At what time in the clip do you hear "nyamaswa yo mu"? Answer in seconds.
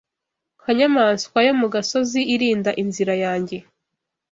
0.77-1.67